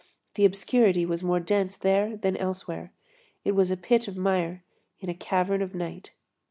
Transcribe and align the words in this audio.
The 0.33 0.45
obscurity 0.45 1.05
was 1.05 1.21
more 1.21 1.39
dense 1.39 1.77
there 1.77 2.17
than 2.17 2.35
elsewhere. 2.37 2.91
It 3.45 3.51
was 3.51 3.69
a 3.69 3.77
pit 3.77 4.07
of 4.07 4.17
mire 4.17 4.63
in 4.99 5.09
a 5.09 5.13
cavern 5.13 5.61
of 5.61 5.75
night. 5.75 6.09